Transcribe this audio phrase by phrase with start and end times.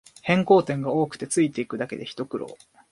[0.23, 2.57] 変更点が多くてついていくだけでひと苦労